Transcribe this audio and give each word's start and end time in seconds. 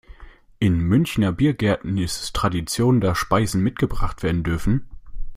In 0.57 0.79
Münchner 0.79 1.31
Biergärten 1.31 1.99
ist 1.99 2.23
es 2.23 2.33
Tradition, 2.33 3.01
dass 3.01 3.19
Speisen 3.19 3.61
mitgebracht 3.61 4.23
werden 4.23 4.41
dürfen. 4.41 4.87